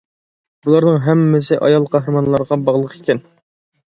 [0.67, 3.23] بۇلارنىڭ ھەممىسى ئايال قەھرىمانلارغا باغلىق ئىكەن.